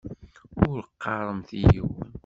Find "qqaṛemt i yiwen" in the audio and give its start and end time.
0.89-2.11